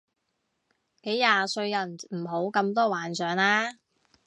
[1.03, 3.73] 幾廿歲人唔好咁多幻想啦